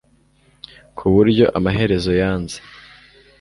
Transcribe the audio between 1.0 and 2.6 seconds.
buryo amaherezo yanze